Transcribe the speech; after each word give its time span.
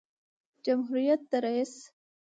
جمهوریت 0.65 1.21
د 1.31 1.33
رئیس 1.45 1.73